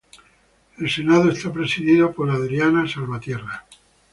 El 0.79 0.89
Senado 0.89 1.29
es 1.29 1.45
presidido 1.45 2.11
por 2.11 2.31
Adriana 2.31 2.89
Salvatierra. 2.89 3.67